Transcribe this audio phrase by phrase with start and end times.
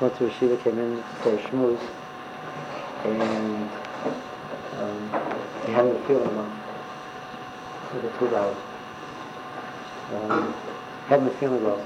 [0.00, 1.78] To Yeshiva, came in for a schmooze,
[3.04, 3.70] and
[4.78, 5.10] um,
[5.66, 6.50] he hadn't a feeling well
[7.90, 8.56] for the two hours.
[10.14, 10.54] Um,
[11.06, 11.84] hadn't been feeling well.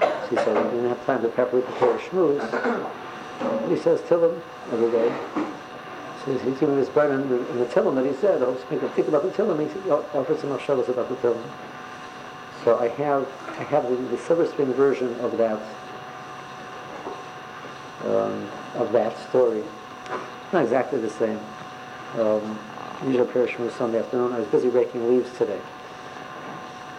[0.00, 2.42] So he said, we didn't have time to properly prepare a.
[3.40, 4.40] And he says Tillim
[4.72, 5.16] every day.
[6.24, 7.28] So he's giving his burden in
[7.58, 9.58] the, Tillim that he said, oh, make him think about the Tillim.
[9.58, 11.42] He offers some machshavas about the Tillim.
[12.66, 13.28] So I have
[13.60, 15.62] I have the, the silver spring version of that
[18.04, 19.62] um, of that story.
[20.52, 21.38] Not exactly the same.
[22.18, 22.58] Um,
[23.06, 24.32] usual prayer was Sunday afternoon.
[24.32, 25.60] I was busy raking leaves today.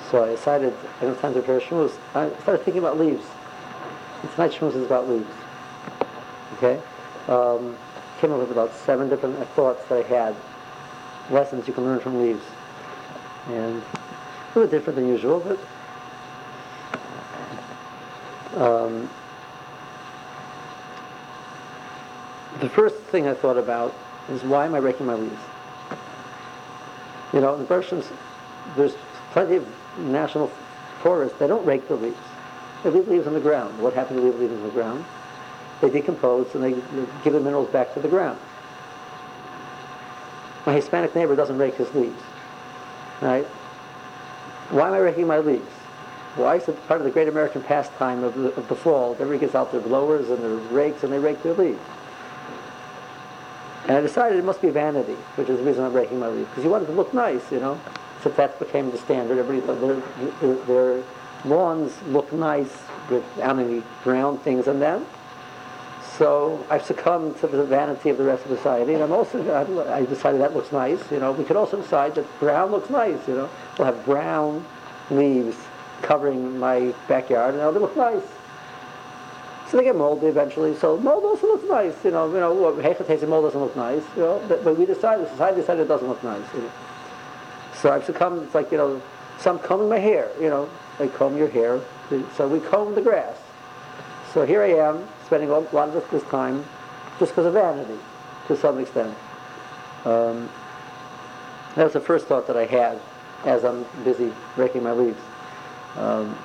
[0.09, 1.97] So I decided, I don't have time to prepare shmuz.
[2.15, 3.25] I started thinking about leaves.
[4.35, 5.27] Tonight's shmuz is about leaves.
[6.53, 6.79] Okay?
[7.27, 7.75] Um,
[8.21, 10.33] came up with about seven different thoughts that I had,
[11.29, 12.43] lessons you can learn from leaves.
[13.49, 13.83] And
[14.57, 15.59] a little different than usual, but
[18.59, 19.07] um,
[22.59, 23.93] the first thing I thought about
[24.29, 25.39] is why am I raking my leaves?
[27.33, 28.05] You know, in the
[28.75, 28.95] there's
[29.31, 29.67] plenty of
[29.99, 30.51] national
[31.01, 32.17] forests, they don't rake the leaves.
[32.83, 33.79] They leave leaves on the ground.
[33.79, 35.05] What happens to leave leaves on the ground?
[35.81, 36.71] They decompose and they
[37.23, 38.39] give the minerals back to the ground.
[40.65, 42.21] My Hispanic neighbor doesn't rake his leaves.
[43.21, 43.47] Right?
[44.69, 45.69] Why am I raking my leaves?
[46.35, 49.13] Why is it part of the great American pastime of the, of the fall?
[49.13, 51.79] Everybody gets out their blowers and their rakes and they rake their leaves.
[53.87, 56.49] And I decided it must be vanity, which is the reason I'm raking my leaves.
[56.49, 57.79] Because you want it to look nice, you know.
[58.21, 59.37] So that became the standard.
[59.37, 61.03] Everybody thought their, their, their
[61.45, 62.75] lawns look nice
[63.09, 65.05] with how many brown things on them.
[66.17, 69.37] So I've succumbed to the vanity of the rest of society, and I'm also
[69.87, 70.99] I decided that looks nice.
[71.11, 73.27] You know, we could also decide that brown looks nice.
[73.27, 74.65] You know, we'll have brown
[75.11, 75.55] leaves
[76.01, 78.23] covering my backyard, and they look nice.
[79.69, 80.75] So they get moldy eventually.
[80.77, 81.93] So mold also looks nice.
[82.03, 84.03] You know, you know, hechatase mold doesn't look nice.
[84.15, 86.45] You know, but, but we decided, society decided it doesn't look nice.
[86.53, 86.71] You know.
[87.73, 88.43] So I've succumbed.
[88.43, 89.01] It's like you know,
[89.39, 90.31] so I'm combing my hair.
[90.41, 91.79] You know, they comb your hair.
[92.35, 93.37] So we comb the grass.
[94.37, 96.63] So here I am, spending a lot of this time
[97.17, 97.97] just because of vanity,
[98.45, 99.17] to some extent.
[100.05, 100.47] Um,
[101.73, 102.99] that was the first thought that I had
[103.45, 105.19] as I'm busy raking my leaves.
[105.95, 106.37] Um,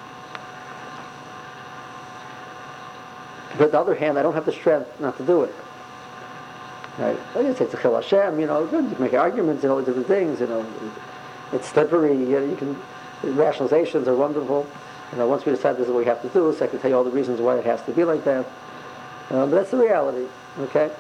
[3.59, 5.55] but on the other hand, I don't have the strength not to do it.
[6.97, 7.21] Right?
[7.35, 9.77] I can say it's a chil Hashem, you know, you can make arguments and all
[9.77, 10.67] these different things, you know.
[11.53, 12.75] It's slippery, you, know, you can,
[13.35, 14.67] rationalizations are wonderful.
[15.13, 16.79] You know, once we decide this is what we have to do, so I can
[16.79, 18.47] tell you all the reasons why it has to be like that.
[19.31, 20.27] Uh, but that's the reality,
[20.59, 20.91] okay?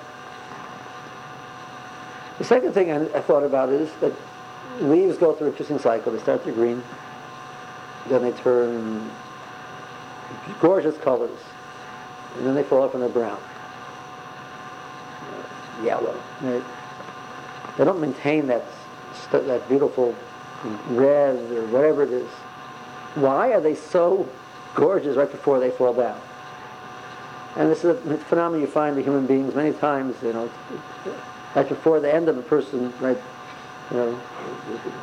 [2.39, 4.13] The second thing I, I, thought about is that
[4.81, 6.13] leaves go through a interesting cycle.
[6.13, 6.83] They start to green,
[8.09, 9.11] then they turn
[10.61, 11.39] gorgeous colors,
[12.37, 13.41] and then they fall off and they're brown,
[15.31, 16.19] uh, yellow.
[16.41, 18.65] They don't maintain that
[19.31, 20.15] that beautiful
[20.91, 22.29] red or whatever it is.
[23.15, 24.29] Why are they so
[24.75, 26.21] gorgeous right before they fall down?
[27.57, 30.51] And this is a phenomenon you find in human beings many times, you know,
[31.55, 33.19] right before the end of a person, right,
[33.91, 34.21] you know,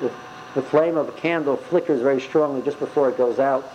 [0.02, 0.12] the,
[0.56, 3.72] the flame of a candle flickers very strongly just before it goes out.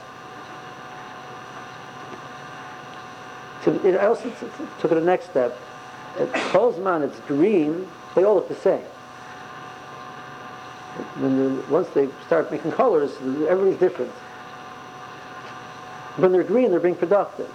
[3.64, 4.30] So it also
[4.80, 5.56] took it a next step.
[6.18, 8.84] At Kolzman, it's green, they all look the same
[11.18, 13.12] when once they start making colors,
[13.48, 14.12] everybody's different.
[16.16, 17.48] When they're green, they're being productive.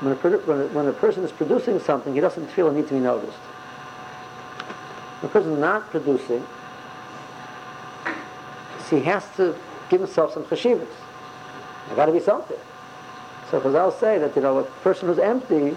[0.00, 2.88] When a, when, a, when a person is producing something, he doesn't feel a need
[2.88, 3.36] to be noticed.
[5.20, 6.46] When a person is not producing,
[8.88, 9.54] he has to
[9.90, 10.88] give himself some chashivas.
[11.86, 12.56] There got to be something.
[13.50, 15.76] So Chazal say that you know a person who's empty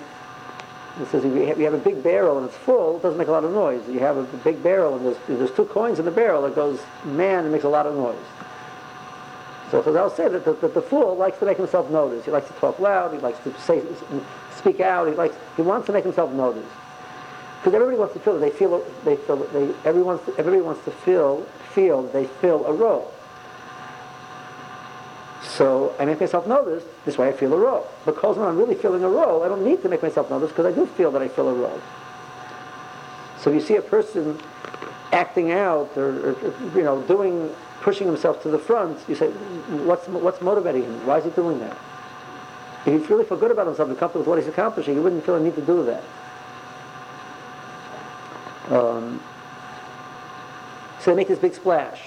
[1.01, 3.44] it says you have a big barrel and it's full, it doesn't make a lot
[3.44, 3.81] of noise.
[3.89, 6.79] You have a big barrel and there's, there's two coins in the barrel, it goes
[7.03, 8.15] man and makes a lot of noise.
[9.74, 12.25] So Chazal say that the, that the fool likes to make himself noticed.
[12.25, 13.12] He likes to talk loud.
[13.12, 13.81] He likes to say,
[14.56, 15.08] speak out.
[15.08, 16.70] He likes, he wants to make himself noticed.
[17.58, 18.38] Because everybody wants to feel.
[18.38, 18.86] They feel.
[19.04, 19.38] They feel.
[19.38, 19.74] They.
[19.84, 20.20] Everyone.
[20.38, 21.42] Everybody wants to feel.
[21.74, 22.04] Feel.
[22.04, 23.12] They fill a role.
[25.42, 26.86] So I make myself noticed.
[27.04, 27.88] This way I feel a role.
[28.06, 30.68] Because when I'm really feeling a role, I don't need to make myself notice because
[30.68, 31.81] I do feel that I feel a role.
[33.40, 34.40] So if you see a person
[35.12, 37.50] acting out or, or, you know doing
[37.83, 41.06] pushing himself to the front, you say, what's what's motivating him?
[41.06, 41.77] Why is he doing that?
[42.85, 45.25] If he really feel good about himself and comfortable with what he's accomplishing, he wouldn't
[45.25, 46.03] feel a need to do that.
[48.69, 49.21] Um,
[51.00, 52.01] so they make this big splash.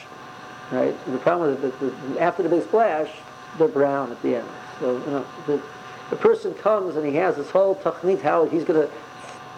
[0.70, 0.94] right?
[1.06, 3.10] The problem is that the, after the big splash,
[3.58, 4.48] they're brown at the end.
[4.80, 5.62] So, you know, the,
[6.10, 8.92] the person comes and he has this whole technique how he's going to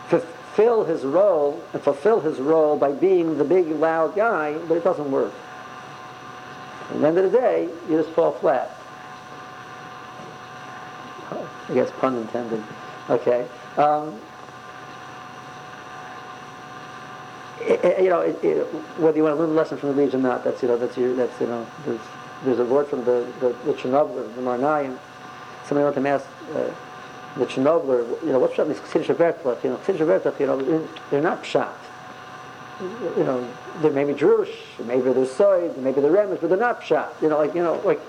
[0.08, 4.84] fulfill his role and fulfill his role by being the big, loud guy, but it
[4.84, 5.32] doesn't work.
[6.90, 8.74] At the end of the day, you just fall flat.
[11.68, 12.62] I guess pun intended.
[13.10, 13.46] Okay.
[13.76, 14.18] Um,
[17.60, 18.34] it, it, you know, it,
[18.98, 20.78] whether you want to learn a lesson from the leaves or not, that's you know,
[20.78, 22.00] that's your, that's you know, there's,
[22.44, 24.98] there's a word from the the, the Chernobyl, the Meor Einayim.
[25.66, 26.70] Somebody wanted to ask uh,
[27.36, 29.62] the Chernobyl, you know, what's means chsiddush vertlach?
[29.62, 31.68] You know, vertlach, you know, they're not pshat.
[32.80, 33.48] You know,
[33.82, 36.88] they may be maybe they're Soid, maybe they're but they're not.
[37.20, 38.00] You know, like you know, like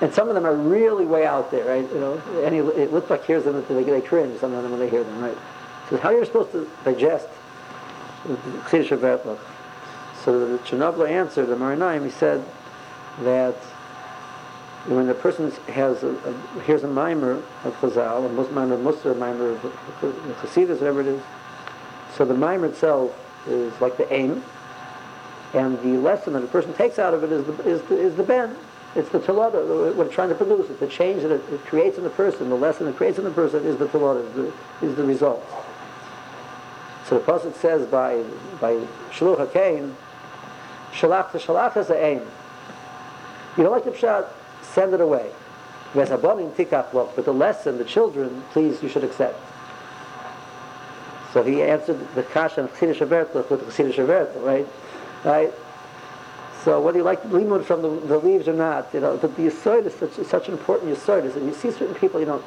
[0.00, 1.90] and some of them are really way out there, right?
[1.92, 4.38] You know, any like hears them, they, they cringe.
[4.38, 5.36] Some of them when they hear them, right?
[5.90, 7.28] So how you're supposed to digest
[8.24, 9.40] Chiddush of
[10.24, 12.04] So the Chernobyl answered the Meor Einayim.
[12.04, 12.44] He said
[13.22, 13.54] that
[14.86, 18.80] when the person has a, a, hears a mimer of Chazal, a mus, mimer of
[18.80, 19.60] Musar, a mimer of
[20.40, 21.22] Chassidus, whatever it is,
[22.16, 23.12] so the mimer itself
[23.48, 24.44] is like the aim,
[25.54, 28.14] and the lesson that a person takes out of it is the, is the, is
[28.16, 28.56] the ben.
[28.94, 30.70] It's the talada, what it's trying to produce.
[30.70, 32.48] It's the change that it, it, creates in the person.
[32.48, 34.52] The lesson it creates in the person is the talada, is the,
[34.86, 35.44] is the result.
[37.06, 38.22] So the pasuk says by
[38.60, 38.74] by
[39.10, 39.94] Shiluach HaKen,
[40.92, 42.22] Shalach to Shalach is the aim.
[43.56, 44.28] You don't like the pshat,
[44.62, 45.30] send it away.
[45.92, 49.40] But the lesson, the children, please, you should accept.
[51.32, 54.66] So he answered the kasha of Avertlich with Chiddush Avertlich, right?
[55.24, 55.52] Right?
[56.64, 59.86] So whether you like limud from the, the, leaves or not, you know, the yisoid
[59.86, 61.34] is such, such an important yisoid.
[61.36, 62.42] And you see certain people, you know,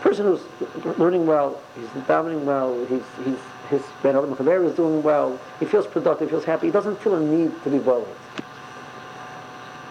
[0.00, 3.38] person who's learning well, he's dominating well, he's, he's
[3.68, 7.14] his Ben Adam is doing well, he feels productive, he feels happy, he doesn't feel
[7.14, 8.08] a need to be violent.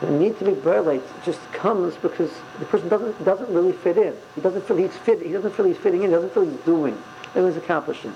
[0.01, 4.15] The need to be violent just comes because the person doesn't doesn't really fit in.
[4.35, 5.21] He doesn't feel he's fit.
[5.21, 6.09] He doesn't feel he's fitting in.
[6.09, 6.97] He doesn't feel he's doing.
[7.33, 8.13] He's accomplishing.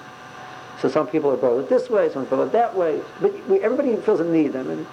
[0.81, 3.01] So some people are violent this way, some people are that way.
[3.19, 4.55] But we, everybody feels a need.
[4.55, 4.87] I mean,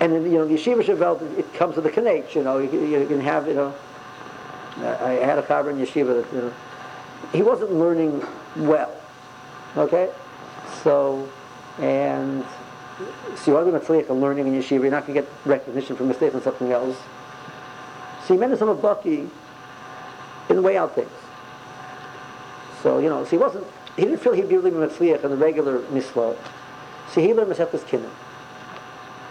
[0.00, 2.34] and then, you know, the yeshiva shavel, it comes with the kanech.
[2.34, 3.74] You know, you, you, can have, you know.
[4.76, 6.52] I had a chaver in yeshiva that you know,
[7.32, 8.22] he wasn't learning
[8.56, 8.94] well.
[9.76, 10.10] Okay?
[10.82, 11.28] So,
[11.78, 12.44] and
[13.36, 15.30] so you want to be matzliach in learning in yeshiva, you're not going to get
[15.44, 16.96] recognition for mistakes on something else.
[18.26, 19.28] So met some of Bucky
[20.48, 21.10] in the way out things.
[22.82, 25.36] So, you know, so he wasn't, he didn't feel he'd be really matzliach in the
[25.36, 26.36] regular mislo.
[27.12, 28.10] So he learned Masechtas Kinnim.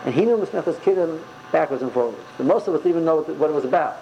[0.05, 1.21] And he knew Masechtas Kinnim
[1.51, 2.17] backwards and forwards.
[2.39, 3.97] And most of us didn't even know what it was about.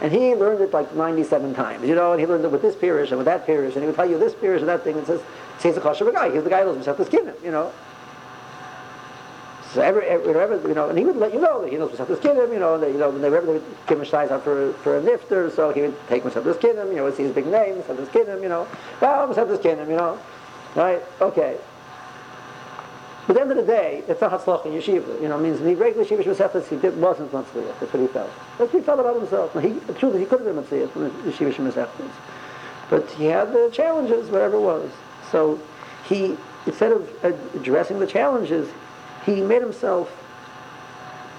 [0.00, 2.74] And he learned it like 97 times, you know, and he learned it with this
[2.74, 4.96] pirish and with that pirish, and he would tell you this pirish and that thing,
[4.96, 5.20] and says,
[5.62, 7.72] he's a kosher guy, he's the guy who knows himself him, you know.
[9.74, 12.36] So every, every, you know, and he would let you know that he knows skin
[12.36, 14.72] him, you know, and that, you know, whenever they would give him size out for,
[14.84, 17.82] for a nifter, so he would take skin him, you know, see his big name,
[17.82, 18.68] skin him, you know,
[19.00, 20.16] well, skin him, you know,
[20.76, 21.56] right, okay.
[23.26, 25.20] But at the end of the day, it's not Hatzlach in yeshiva.
[25.20, 27.80] You know, it means the regular yeshiva Shemesechtas, he did, wasn't Matzliach.
[27.80, 28.30] That's what he felt.
[28.58, 29.54] That's what he felt about himself.
[29.54, 32.10] Now, he, truly, he could have been Matzliach from the yeshiva Shemesechtas.
[32.90, 34.90] But he had the challenges, whatever it was.
[35.32, 35.58] So
[36.06, 36.36] he,
[36.66, 37.10] instead of
[37.56, 38.68] addressing the challenges,
[39.24, 40.10] he made himself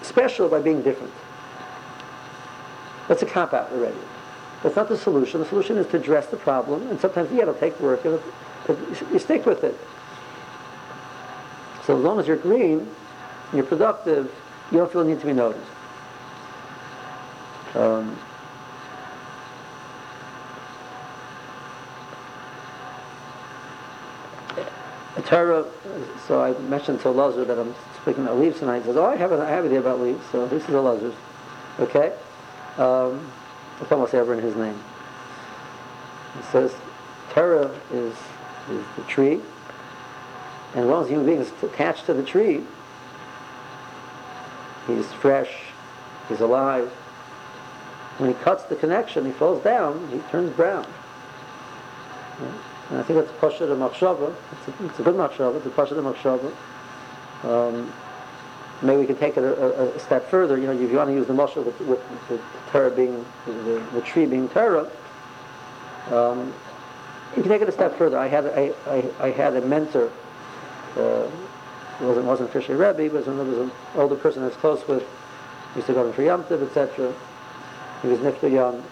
[0.02, 1.14] special by being different.
[3.08, 3.98] That's a cop out already.
[4.64, 5.40] That's not the solution.
[5.40, 8.78] The solution is to address the problem, and sometimes, yeah, it'll take work, but
[9.12, 9.78] you stick with it.
[11.86, 12.90] So as long as you're green,
[13.54, 14.34] you're productive,
[14.72, 15.70] you don't feel the need to be noticed.
[17.76, 18.18] Um,
[25.22, 25.66] Torah,
[26.28, 28.80] so I mentioned to Lazar that I'm speaking about leaves tonight.
[28.80, 30.76] He says, oh, I have, an, I have an idea about leaves, so this is
[30.76, 31.14] a Lazar's.
[31.80, 32.14] Okay?
[32.78, 33.32] Um,
[33.80, 34.78] it's almost ever in his name.
[36.38, 36.74] It says,
[37.32, 38.14] Torah is,
[38.70, 39.42] is the tree,
[40.74, 42.64] and as long as human being attached to the tree,
[44.88, 45.54] he's fresh,
[46.28, 46.90] he's alive.
[48.18, 50.86] When he cuts the connection, he falls down, he turns brown.
[52.90, 54.34] And I think that's Pasha the Machshava.
[54.52, 56.52] It's a, it's a good Machshava, it's a Pasha the Machshava.
[57.44, 57.92] Um,
[58.82, 60.58] maybe we can take it a, a, a, step further.
[60.58, 62.00] You know, if you want to use the Mashal with, with
[62.30, 62.40] the
[62.72, 64.90] Torah being, the, the, tree being Torah,
[66.12, 66.54] um,
[67.36, 68.18] you can take it a step further.
[68.18, 70.12] I had, I, I, I had a mentor
[70.98, 71.30] uh,
[72.00, 75.04] it wasn't, wasn't officially Rebbe, but it was an older person I was close with.
[75.74, 77.14] He used to go to etc.
[78.02, 78.84] He was Nifta young.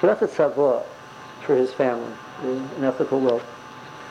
[0.00, 0.82] He left a tzavah
[1.44, 3.40] for his family, an ethical will.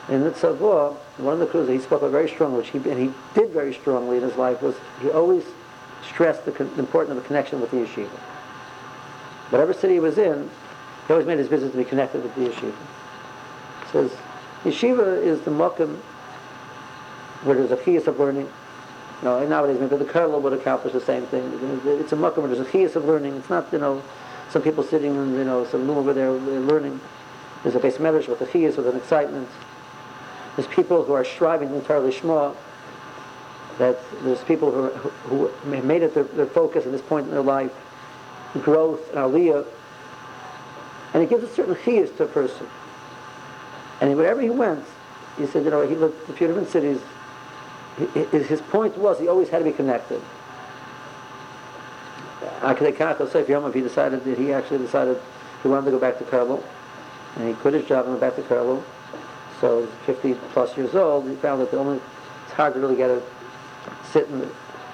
[0.08, 3.12] in the Tzavor, one of the crews he spoke very strongly, which he, and he
[3.34, 5.44] did very strongly in his life, was he always
[6.02, 8.08] stressed the, the importance of a connection with the yeshiva.
[9.50, 10.50] Whatever city he was in,
[11.06, 12.74] he always made his business to be connected with the yeshiva.
[13.84, 14.10] He says,
[14.64, 15.98] yeshiva is the mokum
[17.44, 18.48] where there's a chiyas of learning.
[19.20, 21.44] You know, nowadays maybe the kollel would accomplish the same thing.
[21.84, 23.36] It's a mokum where there's a chiyas of learning.
[23.36, 24.02] It's not, you know,
[24.50, 27.00] some people sitting in, you know, some room over there learning.
[27.62, 29.48] There's a base medrash with a chiyas, with an excitement.
[30.56, 32.54] There's people who are striving entirely shma.
[33.78, 37.32] That there's people who, who, who made it their, their, focus at this point in
[37.32, 37.72] their life,
[38.60, 39.64] growth and aliyah.
[41.14, 42.66] And it gives a certain chiyas to a person.
[44.00, 44.84] And wherever he went,
[45.38, 47.00] he said, you know, he looked at a few different cities.
[48.32, 50.20] His point was he always had to be connected.
[52.60, 55.20] Akadei Kachel Seif Yom, he decided that he actually decided
[55.62, 56.62] he wanted to go back to kollel.
[57.36, 58.82] And he quit his job and went back to kollel.
[59.60, 62.00] So 50 plus years old, he found that the only,
[62.44, 63.22] it's hard to really get a
[64.12, 64.50] sit in,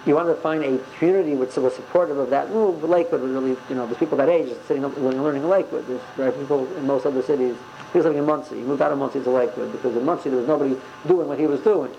[0.07, 2.83] you wanted to find a community which was supportive of that move.
[2.83, 5.87] Lakewood was really, you know, there's people that age sitting up learning in Lakewood.
[5.87, 7.57] There's, there are people in most other cities.
[7.93, 8.57] He was living in Monsey.
[8.57, 10.77] He moved out of Monsey to Lakewood because in Monsey there was nobody
[11.07, 11.93] doing what he was doing.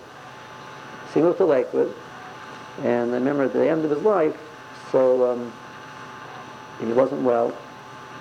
[1.08, 1.94] So he moved to Lakewood.
[2.84, 4.38] And I remember at the end of his life,
[4.92, 5.54] so um,
[6.80, 7.56] he wasn't well.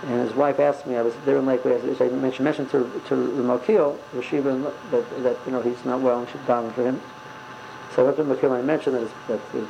[0.03, 3.17] And his wife asked me, I was there in Lakewood, I mentioned, mentioned to, to
[3.17, 7.01] the Malkiel, Rashiva, that, that, you know, he's not well and she's down for him.
[7.95, 9.67] So I went to Malkiel and I mentioned that, that his,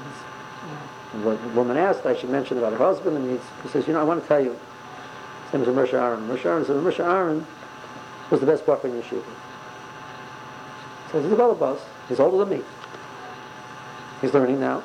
[1.24, 4.04] the woman asked, I should mention about her husband, and he, says, you know, I
[4.04, 4.54] want to tell you,
[5.44, 6.28] his name is Moshe Aaron.
[6.28, 7.46] Moshe Aaron said, Moshe Aaron
[8.30, 9.24] was the best bar in yeshiva.
[11.10, 11.80] So he's a bus.
[12.08, 12.64] He's older than me.
[14.20, 14.82] He's learning now.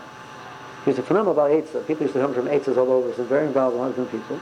[0.86, 1.86] He's a phenomenal about Eitzah.
[1.86, 3.12] People used to come from Eitzahs all over.
[3.12, 4.40] He's very involved with a lot of different people.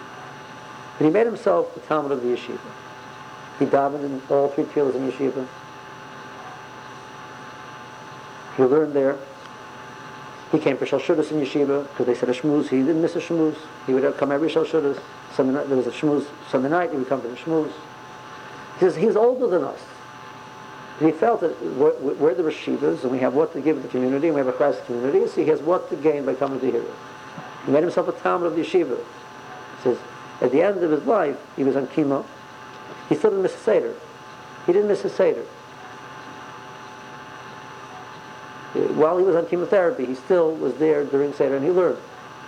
[1.02, 2.60] But he made himself the Talmud of the yeshiva.
[3.58, 5.48] He davened in all three fields in yeshiva.
[8.56, 9.18] He learned there.
[10.52, 12.70] He came for Shalshudas in yeshiva because they said a shmooze.
[12.70, 13.58] He didn't miss a shmooze.
[13.88, 15.02] He would come every Shalshudas.
[15.38, 16.92] There was a shmooze Sunday night.
[16.92, 17.74] He would come to the shmooze.
[18.76, 19.80] He says he's older than us.
[21.00, 24.28] And he felt that we're, the Rashivas and we have what to give the community
[24.28, 26.72] and we have a Christ community, so he has what to gain by coming to
[26.72, 26.86] here.
[27.66, 29.00] He made himself a Talmud of the yeshiva.
[29.78, 29.98] He says,
[30.42, 32.26] at the end of his life, he was on chemo.
[33.10, 33.96] He still didn't miss a Seder.
[34.66, 35.46] He didn't miss a Seder.
[38.74, 42.00] Uh, while he was on chemotherapy, he still was there during Seder and he learned.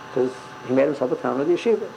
[0.10, 0.32] Because
[0.68, 1.90] he made himself a Talmud of the yeshiva.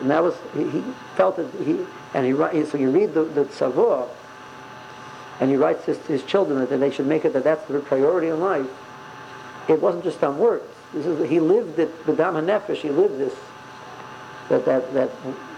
[0.00, 0.84] And that was, he,
[1.16, 1.84] felt that he,
[2.14, 3.44] and he, so you read the, the
[5.40, 8.28] and he writes his, his children that they should make it that that's their priority
[8.28, 8.68] in life.
[9.68, 10.73] It wasn't just on words.
[10.94, 13.34] This is, he lived it, B'dam HaNefesh, he lived this,
[14.48, 15.08] that, that, that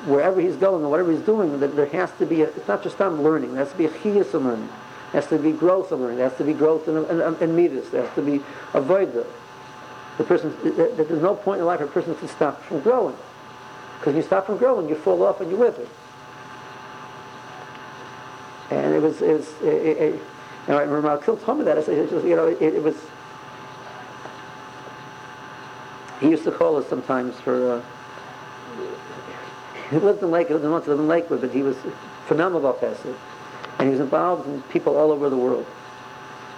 [0.06, 2.82] wherever he's going or whatever he's doing, that there has to be, a, it's not
[2.82, 4.68] just on learning, there has to be a chiyas of learning.
[5.12, 6.18] There has to be growth in learning.
[6.18, 7.90] There has to be growth in, in, in, midas.
[7.90, 8.40] There has to be
[8.72, 9.26] avoida.
[10.18, 13.16] The person, that there's no point in life a person can stop from growing.
[13.98, 15.86] Because you stop from growing, you fall off and you wither.
[18.70, 20.20] And it was, it was, it, it, you
[20.68, 21.78] know, I remember Malkiel told me that.
[21.78, 22.96] I said, you know, it, it, was,
[26.20, 27.82] he used to call us sometimes for, uh,
[29.90, 31.76] he lived in Lakewood, he lived in Lakewood, but he was
[32.26, 33.14] phenomenal Chesed.
[33.78, 35.66] And he was involved in people all over the world.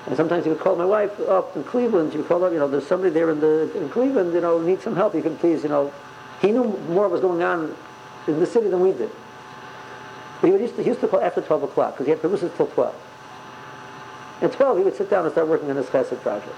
[0.07, 2.12] And sometimes he would call my wife up in Cleveland.
[2.12, 4.61] She would call up, you know, there's somebody there in the in Cleveland, you know,
[4.61, 5.15] needs some help.
[5.15, 5.93] You can please, you know,
[6.41, 7.77] he knew more was going on
[8.27, 9.11] in the city than we did.
[10.41, 12.50] But he used to, he used to call after 12 o'clock because he had permission
[12.57, 12.95] till 12.
[14.41, 16.55] At 12, he would sit down and start working on his chesed project.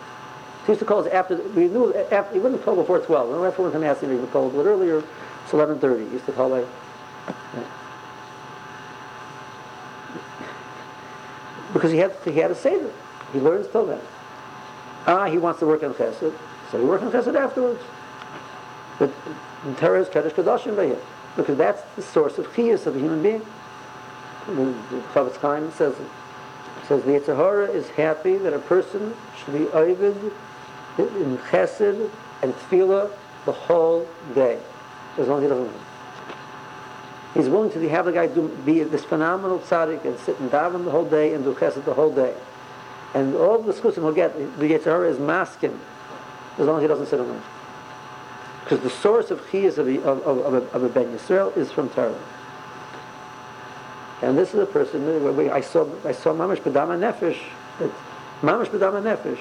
[0.67, 3.31] He used to call us after, we knew, after, he wouldn't call before 12.
[3.31, 6.07] When one time asking, he would call a little earlier, it's 11.30.
[6.07, 6.67] He used to call like,
[11.73, 12.90] because he had, he had a seder.
[13.33, 14.00] He learns till then.
[15.07, 16.35] Ah, he wants to work on chesed,
[16.71, 17.81] so he works on chesed afterwards.
[18.99, 19.11] But
[19.79, 20.99] Torah is Kedesh Kedoshim by him.
[21.37, 23.43] Because that's the source of chiyas of a human being.
[24.47, 24.75] The
[25.12, 25.95] Chofetz Chaim says,
[26.88, 30.33] says the Yetzer Hara is happy that a person should be oivid
[31.09, 32.11] in chesed
[32.42, 33.11] and tefillah
[33.45, 34.59] the whole day,
[35.19, 35.76] as long as he doesn't.
[37.35, 40.85] He's willing to have the guy do, be this phenomenal tzaddik and sit and daven
[40.85, 42.35] the whole day and do chesed the whole day.
[43.14, 45.78] And all the skusim he'll get, the Yetzer Hara is masking,
[46.59, 47.42] as long as he doesn't sit learn.
[48.64, 51.88] Because the source of chiyas of, of, of, of, of a Ben Yisrael is from
[51.90, 52.21] Torah.
[54.23, 55.09] And this is a person,
[55.50, 57.38] I saw, I saw Mamash B'dama Nefesh,
[58.42, 59.40] Mamash B'dama Nefesh.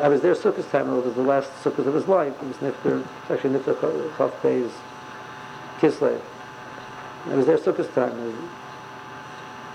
[0.00, 2.34] I was there Sukkot time, it was the last Sukkot of his life.
[2.42, 3.74] It was Nifter, actually Nifter
[4.16, 4.72] Chav Pei's
[5.78, 6.20] Kislev.
[7.26, 8.16] I was there Sukkot time.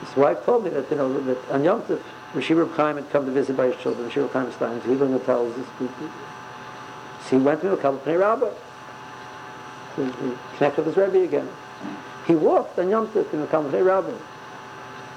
[0.01, 2.01] His wife told me that, you know, that on Yom Tov,
[2.33, 5.17] Rashi Reb Chaim had come to visit by his children, Rashi Reb Chaim he going
[5.17, 5.55] to tell us.
[7.29, 8.51] So he went to a couple Pnei Rabbah.
[9.95, 10.09] He
[10.57, 11.49] connected with his Rebbe again.
[12.25, 14.17] He walked on Yom Tov in the Kalm Pnei Rabbah.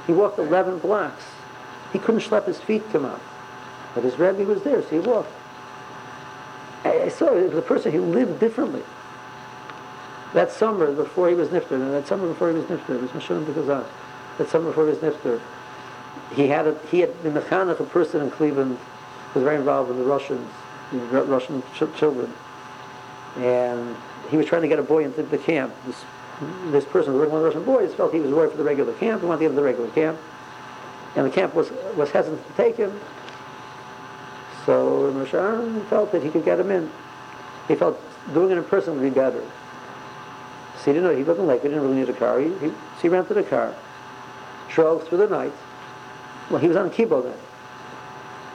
[0.07, 1.25] He walked 11 blocks.
[1.93, 3.21] He couldn't schlep his feet come out.
[3.95, 5.33] But his Rebbe was there, so he walked.
[6.85, 8.83] I, I saw it was a person who lived differently.
[10.35, 13.11] That summer before he was nifter, and that summer before he was nifter, it was
[13.11, 13.87] Mashon Bekazan.
[14.39, 15.41] That summer before he was nifter,
[16.35, 18.79] he had a, he had been mechanech a person in Cleveland
[19.33, 20.51] who was very involved with the Russians,
[20.91, 22.33] the Russian ch- children,
[23.37, 23.97] and
[24.29, 25.73] he was trying to get a boy into the camp.
[25.87, 26.05] This
[26.73, 28.93] this person was working with the Russian boys felt he was worth for the regular
[28.95, 29.21] camp.
[29.21, 30.19] He wanted to get into the regular camp,
[31.15, 32.99] and the camp was was hesitant to take him.
[34.67, 36.91] So Moshe felt that he could get him in.
[37.69, 38.01] He felt
[38.33, 39.43] doing it in person would be better.
[40.79, 42.41] So he didn't know, he in Lakewood, he didn't really need a car.
[42.41, 43.75] He, he, so he rented a car,
[44.69, 45.53] drove through the night.
[46.51, 47.39] Well, he was on Kibo then.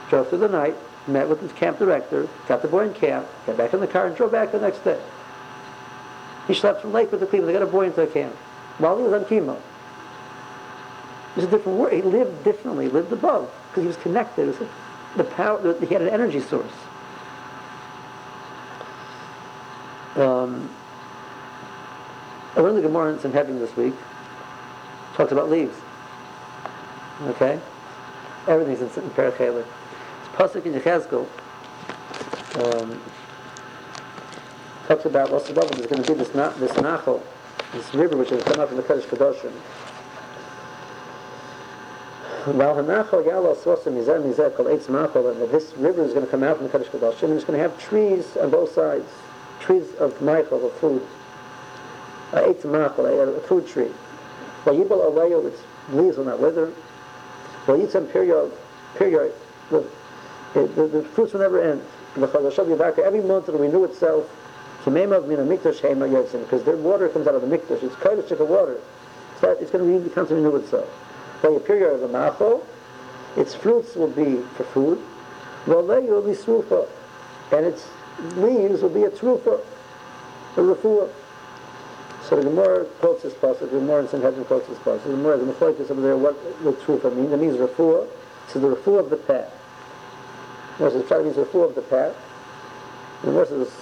[0.08, 0.76] Drove through the night,
[1.06, 4.06] met with the camp director, got the boy in camp, got back in the car
[4.06, 5.00] and drove back the next day.
[6.46, 7.48] He slept from Lakewood to Cleveland.
[7.54, 8.34] They got a boy into the camp
[8.78, 9.56] while he was on chemo.
[11.30, 11.92] It was a different world.
[11.92, 14.56] He lived differently, lived above, because he was connected.
[15.16, 16.72] The power, he had an energy source.
[20.16, 20.70] Um,
[22.56, 23.94] I learned the Gemara in Sanhedrin this week.
[25.14, 25.76] Talks about leaves.
[27.22, 27.60] Okay?
[28.48, 29.64] Everything's in, in Perek Chelek.
[29.64, 31.26] It's Pasuk in Yechezkel.
[32.56, 33.00] Um,
[34.88, 37.22] talks about the There's going to be this, na- this Nachal,
[37.72, 39.52] this river which has come up from the Kaddish Kadoshim.
[45.50, 47.62] This river is going to come out from the Kaddish Kadoshim, and it's going to
[47.62, 49.04] have trees on both sides,
[49.60, 51.06] trees of Michael, of food.
[52.32, 53.90] Uh, Eitz Machal, a food tree.
[54.64, 56.72] While Yibal Aleyo, its leaves will not wither.
[57.66, 58.50] Yitzam Period,
[58.96, 59.34] period,
[59.70, 59.84] the,
[60.54, 61.82] the, the fruits will never end.
[62.16, 64.24] Every month it'll renew itself.
[64.84, 67.82] Because their water comes out of the mikdash.
[67.82, 68.80] It's Kaddish water.
[69.40, 70.88] So it's going to be constantly renew itself
[71.42, 72.64] by a period of the machol,
[73.36, 75.02] its fruits will be for food,
[75.66, 76.88] Volei will be srufa,
[77.52, 77.86] and its
[78.36, 79.60] leaves will be a trufa,
[80.56, 81.10] a refuah.
[82.24, 85.04] So the Gemara quotes this passage, the Gemara in Sanhedrin quotes this passage.
[85.04, 87.32] The Gemara, the Mephoitis over there, what the trufa means.
[87.32, 88.06] It means refuah.
[88.48, 89.52] So the refuah of the path.
[90.78, 92.14] The Gemara means refuah of the path.
[93.22, 93.72] The Gemara says,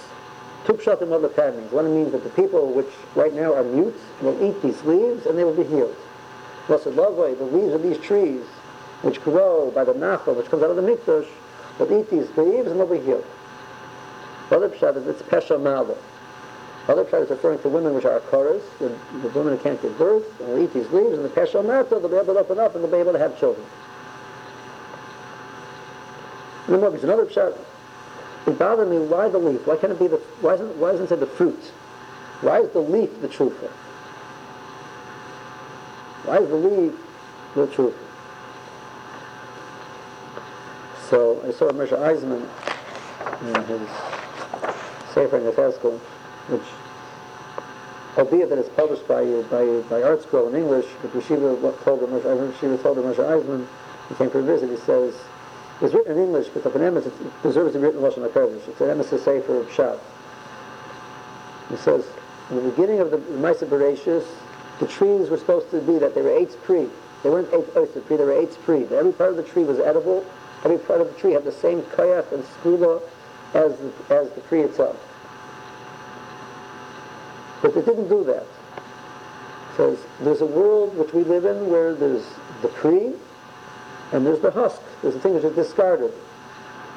[0.67, 1.71] two pshatim of the path means.
[1.73, 5.37] One means that the people which right now are mute will eat these leaves and
[5.37, 5.97] they will be healed.
[6.69, 8.45] Vasalavai, the leaves of these trees,
[9.03, 11.27] which grow by the nachal, which comes out of the mikdash,
[11.79, 13.25] will eat these leaves and they'll be healed.
[14.51, 15.97] Other pshat is it's pesha malo.
[16.89, 18.89] Other pshat is referring to women which are akaras, the,
[19.21, 21.99] the women who can't give birth, and will eat these leaves, and the pesha mato,
[21.99, 23.67] they'll be able to open up and they'll be able to have children.
[26.67, 27.57] And then there's another pshat.
[28.47, 29.67] It bothered me, why the leaf?
[29.67, 31.73] Why can't it be the, why isn't, why isn't it the fruit?
[32.41, 33.71] Why is the leaf the trufa?
[36.31, 36.99] I believe
[37.55, 37.95] the truth.
[41.09, 42.47] So I saw Moshe Eisemann
[43.43, 43.89] in his
[45.15, 45.99] Sefer Nefeskel,
[46.49, 46.63] which,
[48.19, 52.83] albeit that it's published by by by ArtScroll in English, but Yeshiva told him, Yeshiva
[52.83, 53.67] told Moshe Eisemann,
[54.09, 55.15] he came for a visit, he says,
[55.81, 58.69] it's written in English, but the emes it deserves to be written in Lashon HaKodesh.
[58.69, 59.99] It's an emes Sefer of Pshat.
[61.71, 62.05] He says,
[62.51, 64.25] in the beginning of the Maisa Bereshis,
[64.81, 66.89] the trees were supposed to be that they were eight pre.
[67.23, 68.85] They weren't eight oyster pre, they were eight pre.
[68.85, 70.25] Every part of the tree was edible.
[70.65, 73.01] Every part of the tree had the same koyach and skula
[73.55, 74.97] as the, as the tree itself.
[77.63, 78.47] But they didn't do that.
[79.71, 82.25] Because there's a world which we live in where there's
[82.63, 83.13] the pre
[84.13, 84.81] and there's the husk.
[85.03, 86.13] There's the things which are discarded.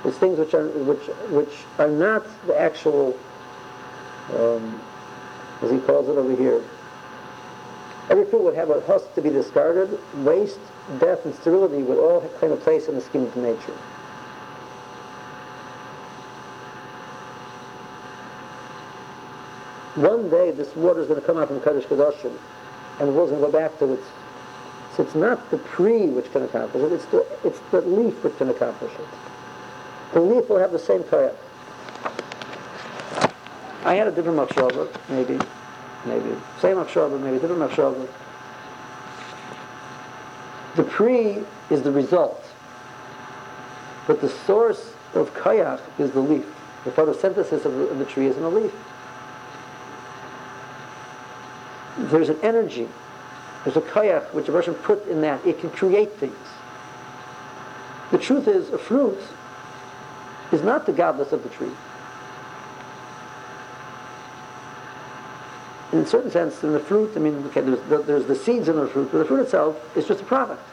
[0.04, 3.18] There's things which are which which are not the actual
[4.36, 4.82] um,
[5.62, 6.64] as he calls it over here,
[8.12, 9.98] Every fruit would have a husk to be discarded.
[10.26, 10.60] Waste,
[11.00, 13.72] death, and sterility would all claim a place in the scheme of nature.
[19.96, 22.38] One day this water is going to come out from Kaddish Kadoshim,
[23.00, 24.04] and the world's going to go back to its...
[24.98, 28.38] So it's not the tree which can accomplish it, it's the, it's the leaf which
[28.38, 29.08] can accomplish it.
[30.14, 31.34] The leaf will have the same kayak.
[33.86, 35.40] I had a different machshava, maybe
[36.06, 38.08] maybe same machshava, maybe different machshava.
[40.76, 42.44] The pre is the result,
[44.08, 46.46] but the source of kayak is the leaf.
[46.86, 48.74] The photosynthesis of the, of the tree is in the leaf.
[51.98, 52.88] There's an energy
[53.64, 55.46] There's a koyach which a person put in that.
[55.46, 56.36] It can create things.
[58.12, 59.20] The truth is, a fruit
[60.52, 61.72] is not the godless of the tree.
[65.92, 68.70] In a certain sense, in the fruit, I mean, okay, there's, the, there's the seeds
[68.70, 70.64] in the fruit, but the fruit itself is just a product.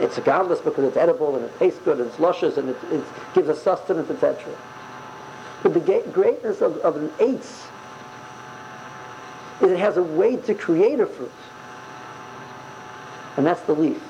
[0.00, 3.04] It's godless because it's edible and it tastes good and it's luscious and it, it
[3.34, 4.52] gives us sustenance, etc.
[5.62, 7.64] But the greatness of, of an eitz
[9.62, 11.30] is it has a way to create a fruit.
[13.36, 14.02] And that's the leaf.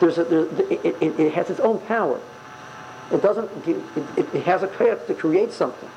[0.00, 2.20] There's a, there's, it, it, it, has its own power.
[3.12, 5.88] It doesn't, it, it has a koyach to create something.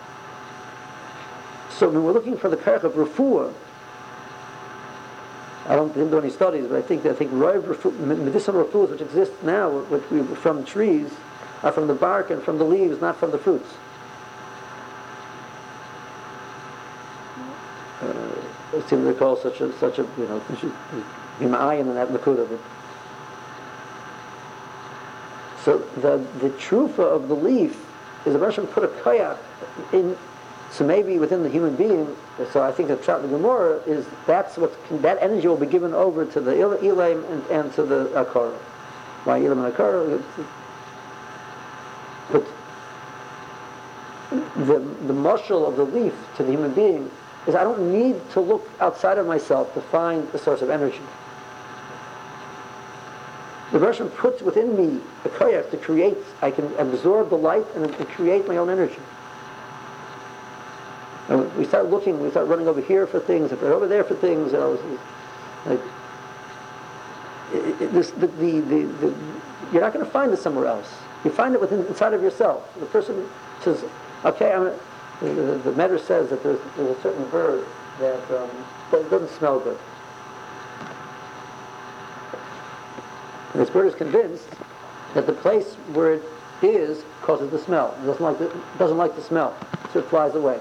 [1.78, 3.54] So when we're looking for the koyach of refuah,
[5.68, 9.32] I don't didn't do any studies, but I think I think medicinal refuahs which exist
[9.44, 11.12] now, which we from trees,
[11.64, 13.70] are from the bark and from the leaves, not from the fruits.
[18.02, 20.28] Uh, I seem to recall such a such a you
[21.50, 22.60] know iron in that nakuda.
[25.64, 27.86] So the the trufa of the leaf
[28.26, 29.38] is a person put a koyach
[29.92, 30.16] in
[30.76, 32.14] so maybe within the human being,
[32.52, 35.94] so I think the Pshat the Gemara is that's what that energy will be given
[35.94, 38.54] over to the Elam and, and to the Akara.
[39.24, 40.22] Why Elam and Akara?
[42.30, 42.46] But
[44.68, 47.10] the the marshal of the leaf to the human being
[47.48, 51.02] is I don't need to look outside of myself to find a source of energy.
[53.72, 57.86] The Russian puts within me a koyach to create, I can absorb the light and,
[57.86, 59.00] and create my own energy.
[61.30, 64.16] And we start looking, we start running over here for things, and over there for
[64.16, 64.52] things.
[64.52, 65.00] You know,
[65.66, 65.80] like,
[67.52, 69.16] it, this, the, the, the,
[69.72, 70.94] you're not going to find it somewhere else.
[71.24, 72.72] You find it within inside of yourself.
[72.80, 73.28] The person
[73.62, 73.84] says,
[74.24, 74.72] "Okay, I'm."
[75.22, 77.66] The, the, the says that there's, there's, a certain bird
[78.00, 78.50] that um,
[78.92, 79.78] doesn't smell good.
[83.54, 84.50] And this bird is convinced
[85.14, 86.24] that the place where it
[86.62, 87.96] is causes the smell.
[88.04, 89.56] It doesn't like the, doesn't like the smell,
[89.94, 90.60] so it flies away.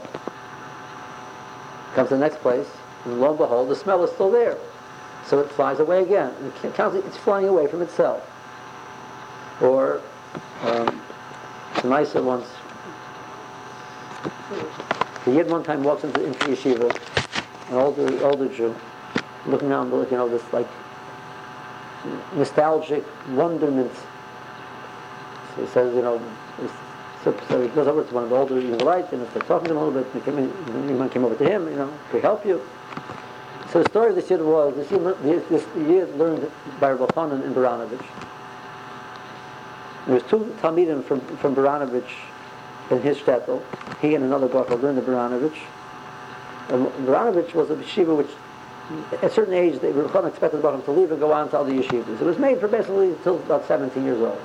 [1.95, 2.67] Comes to the next place,
[3.05, 4.59] and lo and behold, the smell is still there.
[5.27, 6.35] So it flies away again.
[6.63, 8.29] It's flying away from itself.
[9.63, 10.01] Or,
[10.63, 11.01] um,
[11.85, 12.47] nicer once,
[15.25, 16.91] the Yid one time walks into, into yeshiva,
[17.71, 18.75] an older, older Jew,
[19.47, 20.69] looking around, you know, this like
[22.35, 23.93] nostalgic wonderment.
[25.55, 26.21] So he says, you know,
[27.25, 29.71] so, so he goes over to one of the older Israelites and starts talking to
[29.73, 30.27] him a little bit.
[30.27, 30.39] And
[30.91, 32.61] in, man came over to him, you know, to help you.
[33.73, 37.55] So the story of this year was this year, this year learned by Rabbi in
[37.55, 38.05] Baranovich.
[40.07, 42.13] There was two Talmidim from, from Baranovich
[42.91, 43.63] in his shtetl.
[44.03, 45.57] He and another Baruch learned the Baranovich.
[46.69, 48.31] And Baranovich was a yeshiva which,
[49.13, 51.73] at a certain age, they were expected Baruch to leave and go on to other
[51.73, 52.21] yeshivas.
[52.21, 54.39] It was made for basically until about 17 years old.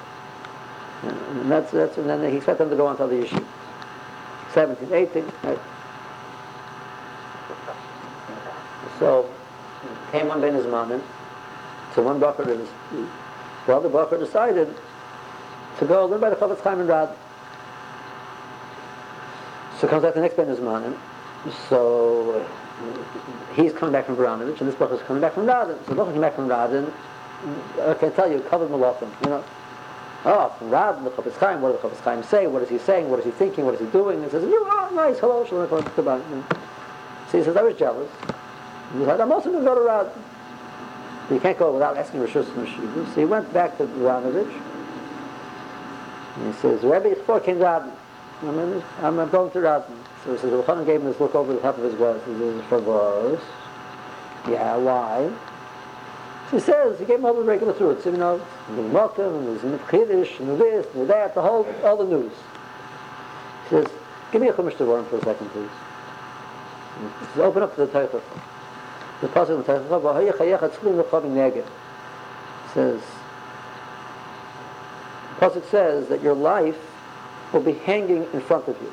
[1.03, 3.45] And that's, that's, and then he expected them to go on to other yeshivas.
[4.53, 5.59] 17, 18, right?
[8.97, 9.29] So,
[10.11, 11.01] came one Ben Izmanin,
[11.93, 12.45] so one Bacher,
[13.65, 14.75] the other Bacher decided
[15.77, 17.15] to go learn by the Chofetz Chaim and Rad.
[19.79, 20.97] So comes out the next Ben Izmanin,
[21.69, 25.77] so uh, he's coming back from Baranovich, and this Bacher coming back from Radin.
[25.85, 26.91] So Bacher came back from Radin,
[27.81, 29.43] I can tell you, covered Malachim, you know.
[30.25, 32.45] Oh, from the Chofetz Chaim, what does the Chofetz Chaim say?
[32.47, 33.09] What is he saying?
[33.09, 33.63] What is he thinking?
[33.65, 34.17] What is he doing?
[34.17, 35.69] And he says, you are nice, hello, shalom,
[37.29, 38.09] So he says, I was jealous.
[38.97, 41.33] he said, I'm also going to go to.
[41.33, 43.13] You can't go without asking Rishus and Rishivas.
[43.13, 44.61] So he went back to Baranovich.
[46.35, 47.89] And he says, Rabbi Yitzchak came Rab.
[48.41, 49.85] I'm, I'm going to Rab.
[50.25, 52.19] So he says, Rabbi gave him this look over the top of his glass.
[52.25, 53.39] He says, was.
[54.49, 55.31] Yeah, why?
[56.51, 59.81] He says, he gave him all the regular truths, you know, the Mokum, and there's
[59.81, 62.31] Chiddush, and this, and that, the whole, all the news.
[63.65, 63.87] He says,
[64.31, 65.69] give me a Chumash Devarim for a second, please.
[67.19, 68.21] He says, open up the Teichah.
[69.21, 71.67] The Pasuk in the Teichah, V'hoyech hayecha tzchlim v'chavim neged.
[72.73, 73.01] says,
[75.39, 76.79] the Pasuk says that your life
[77.53, 78.91] will be hanging in front of you.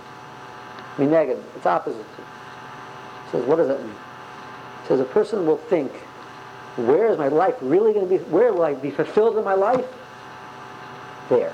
[0.99, 2.05] Mineged, it's opposite.
[3.25, 3.95] He says, what does that mean?
[4.83, 5.93] He says, a person will think
[6.77, 8.23] where is my life really going to be?
[8.25, 9.87] Where will I be fulfilled in my life?
[11.29, 11.53] There.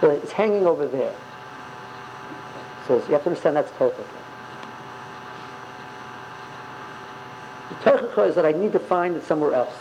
[0.00, 1.14] So it's hanging over there.
[2.86, 3.94] So you have to understand that's Tochach.
[7.68, 9.74] The Tochach is that I need to find it somewhere else.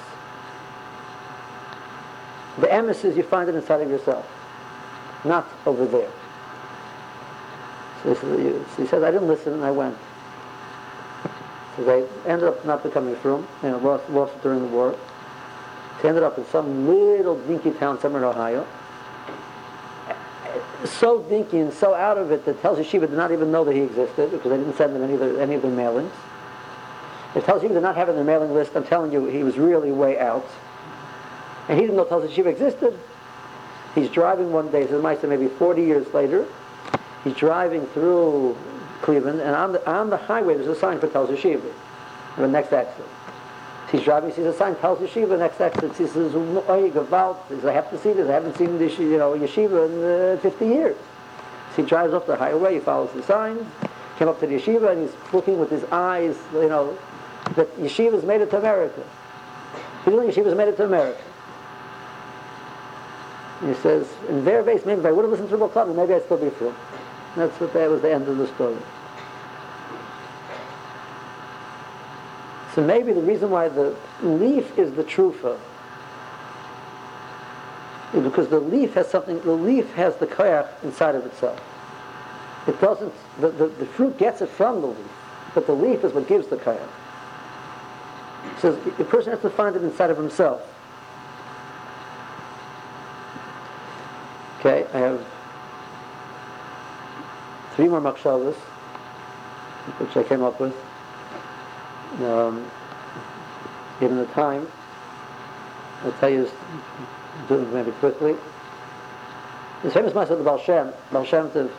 [2.60, 4.26] The emes is you find it inside of yourself,
[5.24, 6.10] not over there.
[8.04, 8.14] So
[8.78, 9.98] he says, I didn't listen and I went.
[11.78, 14.98] They ended up not becoming from, you know, lost, lost it during the war.
[16.02, 18.68] They ended up in some little dinky town somewhere in Ohio.
[20.86, 23.76] So dinky and so out of it that Telz Yeshiva did not even know that
[23.76, 26.12] he existed because they didn't send them any of their, any of their mailings.
[27.36, 28.76] It Telz Yeshiva did not have in their mailing list.
[28.76, 30.48] I'm telling you, he was really way out.
[31.68, 32.98] And he didn't know Telz Yeshiva existed.
[33.94, 36.48] He's driving one day, so might say maybe 40 years later.
[37.24, 38.56] He's driving through
[39.02, 41.72] Cleveland, and on the, on the highway there's a sign for Telz Yeshiva,
[42.38, 43.06] the next exit.
[43.92, 45.92] He's driving, sees a sign, Telz Yeshiva, next exit.
[45.96, 49.00] He says, oh, Gavalt, he says, I have to see this, I haven't seen this,
[49.00, 50.98] you know, Yeshiva in uh, 50 years.
[51.76, 53.66] So he drives off the highway, he follows the signs,
[54.18, 56.98] came up to the Yeshiva, and he's looking with his eyes, you know,
[57.56, 59.04] that Yeshiva's made it to America.
[60.04, 61.22] He didn't Yeshiva's made it to America.
[63.66, 66.14] He says, in their base, maybe if I would have listened to Rabbi Klutman, maybe
[66.14, 66.72] I'd still be free.
[67.38, 68.76] That's what that was the end of the story.
[72.74, 75.60] So maybe the reason why the leaf is the trufa
[78.16, 81.62] is because the leaf has something, the leaf has the koyach inside of itself.
[82.68, 85.12] It doesn't, the, the, the fruit gets it from the leaf,
[85.54, 86.90] but the leaf is what gives the koyach.
[88.62, 90.62] So the person has to find it inside of himself.
[94.60, 95.37] Okay, I have
[97.78, 98.56] three more makshavas,
[100.00, 100.76] which I came up with.
[102.24, 102.70] Um,
[104.00, 104.68] given the time,
[106.04, 106.50] I'll tell you,
[107.48, 108.36] do it maybe quickly.
[109.84, 111.72] This famous master of the Baal Shem, Baal Shem Tov,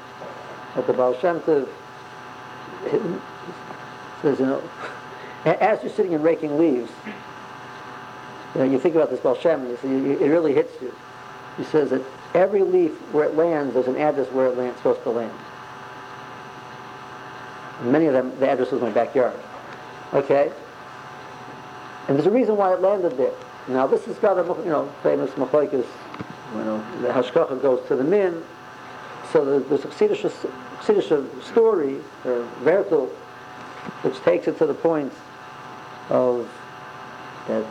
[0.77, 1.69] at the Baal Shem Tov,
[4.23, 4.63] says, you know,
[5.45, 6.93] as you're sitting and raking leaves,
[8.55, 10.95] you know, you think about this Baal Shem, and you see, it really hits you.
[11.57, 12.03] He says that
[12.35, 15.35] every leaf where it lands, there's an address where it lands, supposed to land.
[17.83, 19.39] Many of them, the address was my backyard.
[20.13, 20.51] Okay?
[22.09, 23.33] And there's a reason why it landed there.
[23.69, 25.85] Now this is got a, you know, famous machlokes, you
[26.65, 28.43] know, the hashkacha goes to the min.
[29.33, 33.11] So there's a Chassidish story, or Vertel,
[34.03, 35.13] which takes it to the point
[36.09, 36.49] of
[37.47, 37.67] that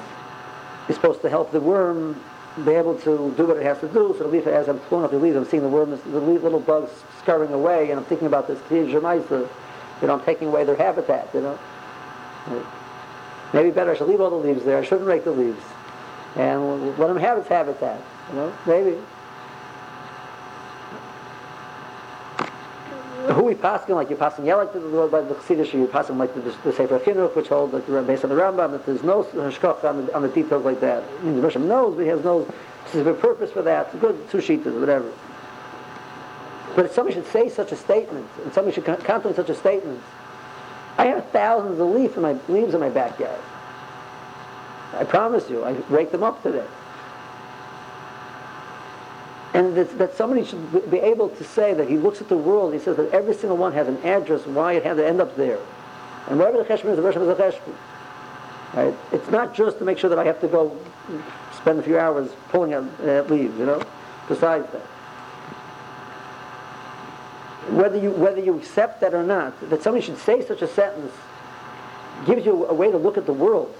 [0.88, 2.22] you're supposed to help the worm
[2.64, 4.16] be able to do what it has to do.
[4.18, 6.60] So the leaf, as I'm pulling up the leaves, I'm seeing the worm, the little
[6.60, 9.50] bugs scurrying away, and I'm thinking about this Kiyah
[10.02, 11.60] you know, I'm taking away their habitat, you know.
[13.54, 14.78] Maybe better I should leave all the leaves there.
[14.78, 15.64] I shouldn't rake the leaves.
[16.36, 18.98] And let them have its habitat, you know, maybe.
[23.34, 24.80] Who we passing like you're passing yeah, like the,
[25.12, 28.30] by the Chassidish, you're passing like the, the Sefer Chinuch, which holds like based on
[28.30, 31.04] the Rambam that there's no hashkach on the, on the details like that.
[31.04, 32.48] I mean, the Rishon knows, but he has no
[32.88, 33.88] specific purpose for that.
[33.92, 35.12] It's good two sheets, whatever.
[36.78, 40.00] But if somebody should say such a statement, and somebody should contemplate such a statement,
[41.00, 43.42] I have thousands of leaves in my leaves in my backyard.
[44.94, 46.68] I promise you, I rake them up today.
[49.56, 52.74] And that, that, somebody should be able to say that he looks at the world,
[52.74, 55.36] he says that every single one has an address why it had to end up
[55.36, 55.58] there.
[56.28, 57.74] And wherever the cheshbon is, the version is a cheshbon.
[58.76, 58.94] Right?
[59.12, 60.78] It's not just to make sure that I have to go
[61.56, 63.82] spend a few hours pulling out uh, leaves, you know,
[64.28, 64.84] besides that
[67.70, 71.14] whether you, whether you accept that or not, that somebody should say such a sentence
[72.26, 73.74] gives you a way to look at the world.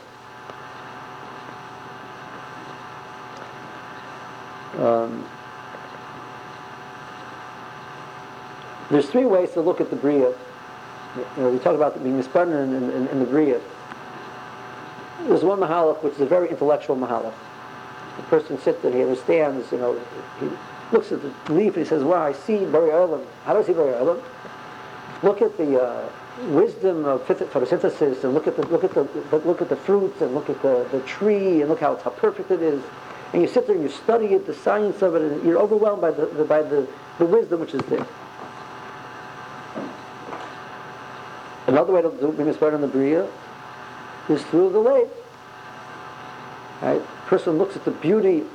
[4.78, 5.26] Um,
[8.92, 10.34] there's three ways to look at the Bria.
[11.16, 13.60] You know, we talk about being mispartner in, in, in, the Bria.
[15.24, 17.34] There's one Mahalach which is a very intellectual Mahalach.
[18.18, 20.00] The person sits there, he understands, you know,
[20.40, 20.50] he,
[20.92, 23.26] looks at the leaf and he says, "Wow, I see Bari Olam.
[23.44, 24.22] How do I see Bari Olam?
[25.24, 26.10] Look at the uh,
[26.50, 29.04] wisdom of photosynthesis, and look at the look at the
[29.46, 32.52] look at the fruits, and look at the, the tree, and look how how perfect
[32.52, 32.84] it is.
[33.34, 36.02] And you sit there and you study it, the science of it, and you're overwhelmed
[36.02, 38.06] by the, the by the, the wisdom which is there.
[41.68, 43.28] Another way to do bring us in the Bria
[44.30, 45.10] is through the lake.
[46.82, 47.06] Right?
[47.26, 48.46] Person looks at the beauty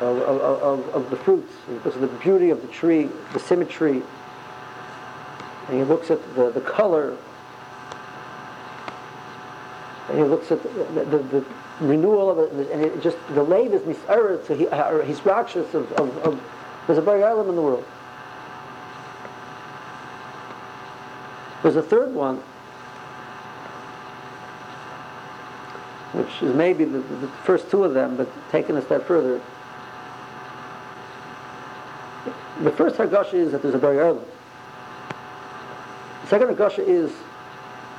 [0.00, 4.02] of, of, of, the fruits, because of the beauty of the tree, the symmetry.
[5.68, 7.16] And he looks at the, the color.
[10.08, 11.44] And he looks at the, the, the
[11.80, 13.82] renewal of it, and it just, the lave is
[14.46, 16.40] so he, uh, he's rakshas of, of, of,
[16.86, 17.84] there's a very Olam in the world.
[21.62, 22.38] There's a third one,
[26.12, 29.40] which is maybe the, the first two of them, but taken a step further.
[32.62, 34.22] The first Hargasha is that there's a Bari Olam.
[36.22, 37.10] The second Hargasha is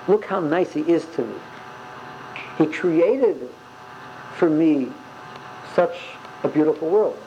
[0.08, 1.36] look how nice he is to me.
[2.58, 3.50] He created
[4.36, 4.92] for me
[5.74, 5.98] such
[6.44, 7.18] a beautiful world.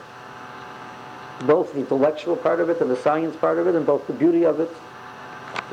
[1.42, 4.12] Both the intellectual part of it and the science part of it and both the
[4.12, 4.70] beauty of it.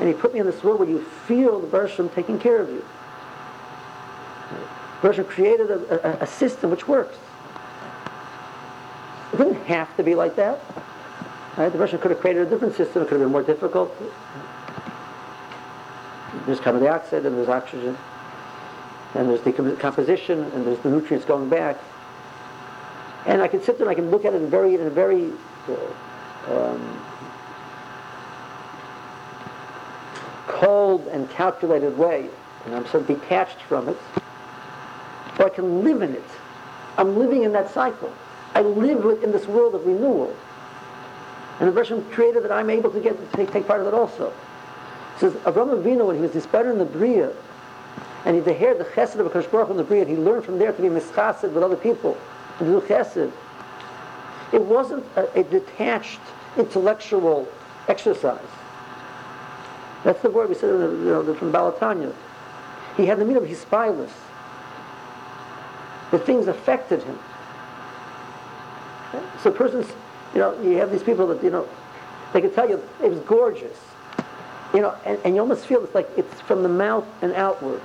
[0.00, 2.68] And he put me in this world where you feel the Bershom taking care of
[2.70, 2.84] you.
[5.00, 7.16] Bershom created a, a, a system which works.
[9.32, 10.60] It didn't have to be like that.
[11.56, 11.70] Right?
[11.70, 13.02] The Russian could have created a different system.
[13.02, 13.94] It could have been more difficult.
[16.46, 17.96] There's carbon dioxide and there's oxygen.
[19.14, 21.76] And there's decomposition and there's the nutrients going back.
[23.26, 24.90] And I can sit there and I can look at it in, very, in a
[24.90, 25.30] very
[25.68, 27.04] uh, um,
[30.46, 32.30] cold and calculated way.
[32.64, 33.96] And I'm sort of detached from it.
[35.38, 36.24] Or I can live in it.
[36.96, 38.12] I'm living in that cycle.
[38.54, 40.34] I live in this world of renewal.
[41.58, 43.94] And the version created that I'm able to get to take, take part of it
[43.94, 44.28] also.
[44.28, 47.32] It says Avram Avinu, when he was disparate in the Bria,
[48.24, 50.72] and he heard the chesed of Akash Baruch in the Bria, he learned from there
[50.72, 52.16] to be mischased with other people,
[52.58, 53.32] and to do chesed.
[54.52, 56.20] It wasn't a, a detached
[56.56, 57.48] intellectual
[57.88, 58.40] exercise.
[60.04, 62.12] That's the word we said you know, from Baal HaTanya.
[62.96, 64.10] He had the meaning of his spyless.
[66.10, 67.18] The things affected him.
[69.42, 69.86] So persons,
[70.34, 71.68] you know, you have these people that, you know,
[72.32, 73.78] they can tell you it was gorgeous.
[74.74, 77.80] You know, and, and you almost feel it's like it's from the mouth and outward.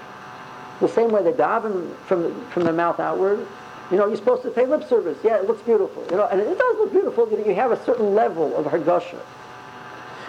[0.80, 3.46] The same way they daven from the, from the mouth outward.
[3.92, 5.18] You know, you're supposed to pay lip service.
[5.24, 6.06] Yeah, it looks beautiful.
[6.12, 7.30] You know, and it does look beautiful.
[7.30, 9.20] You, you have a certain level of hargasha.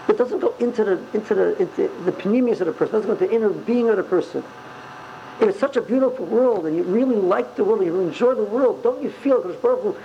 [0.09, 2.97] It doesn't go into the into the into the panemius of the person.
[2.97, 4.43] It doesn't go into the inner being of the person.
[5.41, 8.43] If it's such a beautiful world and you really like the world, you enjoy the
[8.43, 9.97] world, don't you feel that Baruch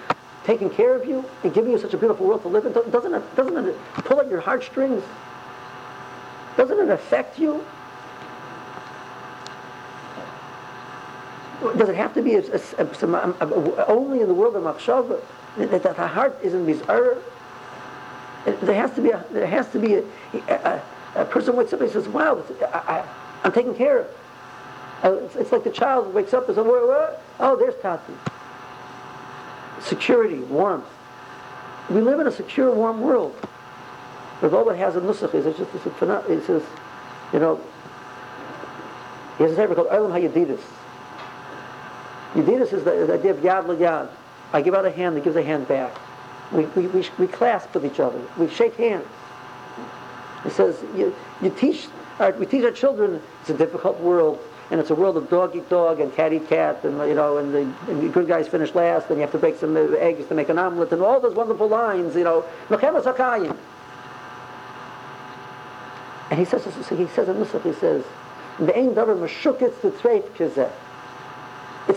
[0.43, 2.73] taking care of you and giving you such a beautiful world to live in?
[2.73, 5.03] Doesn't it, doesn't it pull at your heartstrings?
[6.57, 7.65] Doesn't it affect you?
[11.77, 12.43] Does it have to be a,
[12.77, 12.85] a,
[13.39, 15.21] a, only in the world of machshava
[15.57, 17.17] that, that the heart is in bizarre?
[18.45, 20.03] There has to be a there has to be
[20.49, 20.81] a,
[21.29, 23.05] person wakes up and says, "Wow, I,
[23.45, 24.07] am taken care of."
[25.03, 26.65] Uh, it's, it's, like the child wakes up and says?
[26.67, 28.13] "Oh, there's Tati."
[29.83, 30.85] Security, warmth.
[31.89, 33.35] We live in a secure, warm world.
[34.41, 36.63] But all that has a nusach it's just it says,
[37.31, 37.59] you know,
[39.37, 40.61] he has a paper called Olam HaYedidus.
[42.33, 44.09] Yedidus is the, the idea of yad yad.
[44.51, 45.95] I give out a hand, he gives a hand back.
[46.51, 48.21] We, we, we, we clasp with each other.
[48.37, 49.07] We shake hands.
[50.43, 51.87] He says, you, you teach,
[52.19, 54.39] our, we teach our children, it's a difficult world,
[54.71, 57.37] and it's a world of dog eat dog and cat eat cat, and you know,
[57.37, 59.81] and the, and the good guys finish last, and you have to break some uh,
[59.95, 62.45] eggs to make an omelet, and all those wonderful lines, you know,
[66.33, 68.03] and he says, he says in Nusach, he says.
[68.59, 68.75] It's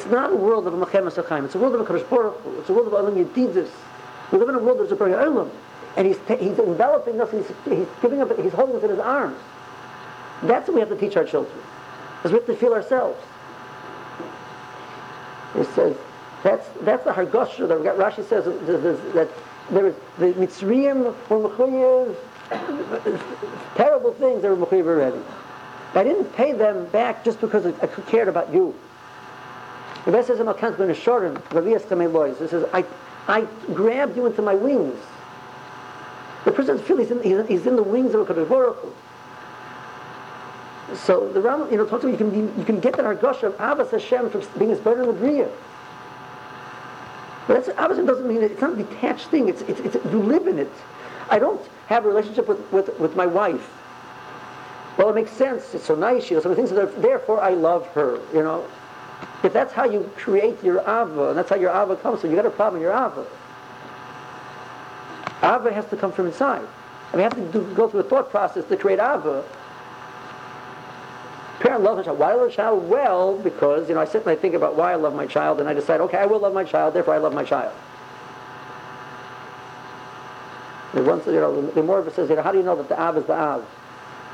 [0.06, 2.72] not a world of a Mechem It's a world of a Kadosh Baruch It's a
[2.72, 3.70] world of Olam Yedidus.
[4.32, 5.50] We live in a world that's a Bari Olam.
[5.96, 9.38] And he's, he's enveloping us, he's, he's giving up, he's holding us in his arms.
[10.42, 11.56] That's what we have to teach our children.
[12.16, 13.22] Because we have to feel ourselves.
[15.54, 15.96] It says,
[16.42, 19.28] that's, that's the Hargosha that Rashi says that
[19.70, 22.14] there is the Mitzrayim were Mechuyev,
[23.74, 25.20] terrible things they were Mechuyev already.
[25.94, 28.74] I didn't pay them back just because I cared about you.
[30.04, 32.84] The Rebbe says in He says, I,
[33.26, 33.40] I
[33.74, 34.98] grabbed you into my wings.
[36.44, 38.76] The person feels he's in, he's, he's in the wings of a Kadosh Baruch
[40.94, 43.44] So the Ram, you know, talks about you can be, you can get that Hargosha
[43.44, 45.48] of Abbas Hashem from being his better than the Bria.
[47.48, 49.48] But that's, Abbas doesn't mean it, it's not a detached thing.
[49.48, 50.72] It's, it's, it's, you live in it.
[51.28, 53.68] I don't have a relationship with, with, with my wife.
[54.96, 55.74] Well, it makes sense.
[55.74, 56.24] It's so nice.
[56.24, 56.70] She does some things.
[56.70, 58.20] That therefore, I love her.
[58.32, 58.64] You know,
[59.42, 62.36] if that's how you create your ava, and that's how your ava comes, so you
[62.36, 63.26] got a problem in your ava.
[65.42, 66.66] Ava has to come from inside.
[67.12, 69.44] And we have to do, go through a thought process to create ava.
[71.60, 72.18] Parent loves a child.
[72.18, 72.88] Why love a child?
[72.88, 75.58] Well, because you know I sit and I think about why I love my child,
[75.60, 76.94] and I decide, okay, I will love my child.
[76.94, 77.72] Therefore, I love my child.
[80.92, 82.76] The once you know, the more of it says, you know, how do you know
[82.76, 83.66] that the av is the av?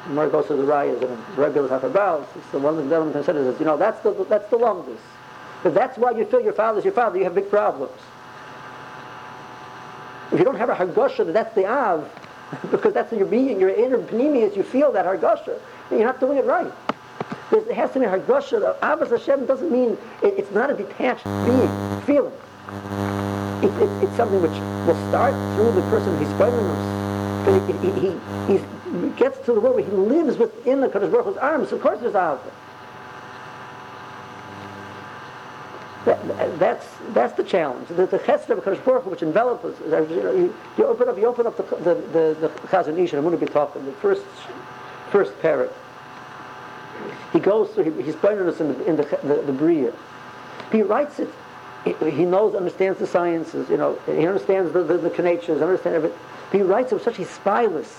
[0.07, 3.55] The more it goes to the rayas and regular hafabals, the one thing the considers
[3.55, 4.97] is, you know, that's the, that's the.
[5.65, 7.93] If that's why you feel your father's your father, you have big problems.
[10.33, 12.11] If you don't have a hargosha that that's the av,
[12.71, 15.61] because that's your being, your inner panemius, you feel that hargosha,
[15.91, 16.73] you're not doing it right.
[17.53, 18.79] There has to be hargosha.
[18.79, 22.33] Avas Hashem doesn't mean, it, it's not a detached being, feeling.
[23.63, 24.57] It, it, it's something which
[24.89, 27.03] will start through the person he's spoiling us.
[27.69, 31.37] He, he, he's gets to the world where he lives within the Kadosh Baruch Hu's
[31.37, 32.41] arms, of course there's Ahava.
[36.07, 37.89] That, that's that's the challenge.
[37.89, 39.77] The, the chesed of Kadosh Baruch which envelops us.
[39.81, 43.13] You, know, you, you, open up, you open up the the the, the Chazon Ish,
[43.13, 44.25] and I'm going to be talking the first
[45.11, 45.73] first parrot.
[47.33, 47.85] He goes through.
[47.91, 49.93] He, he's pointing us in the in the the, the Bria.
[50.71, 51.29] He writes it.
[51.85, 53.69] He, he, knows, understands the sciences.
[53.69, 56.19] You know, he understands the the, the Kanachas, understands everything.
[56.53, 57.99] He writes it with such a spilus.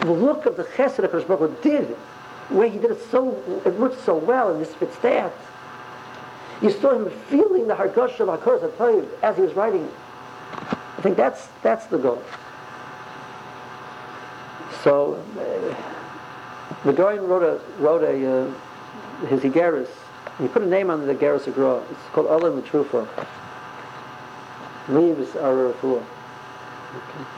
[0.00, 1.96] The look of the chesed Kadosh Baruch did,
[2.50, 3.30] where he did it so,
[3.64, 5.32] it worked so well, and this fits that.
[6.60, 9.94] You saw him feeling the Hargosh of HaKoros HaToiv as he was writing it.
[10.52, 12.22] I think that's, that's the goal.
[14.82, 15.95] So, uh,
[16.86, 19.88] the Dorian wrote a, wrote a, uh, his Igeris.
[20.38, 21.82] He put a name on the Igeris Agra.
[21.90, 23.08] It's called Olam Mitrufa.
[24.88, 27.35] Leaves are Okay.